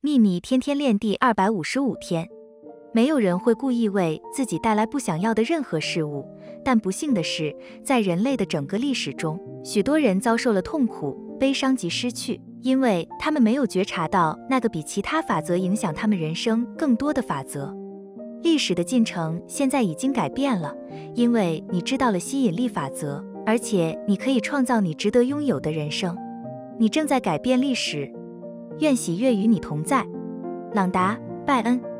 [0.00, 2.28] 秘密天天练第二百五十五天。
[2.94, 6.24] 没有人会故意为自己带来不想要的任何事物，
[6.64, 17.76] 但不幸的是，在人类的整个历史中，许多人遭受了痛苦、悲伤及失去，因为他们没有觉察到那个比其他法则影响他们人生更多的法则。
[18.44, 20.72] 历史的进程现在已经改变了，
[21.16, 26.16] 因为你知道了吸引力法则，而且你可以创造你值得拥有的人生。
[26.78, 28.08] 你正在改变历史，
[28.80, 30.06] 愿喜悦与你同在。
[30.72, 31.14] 朗达·
[31.44, 31.97] 拜恩。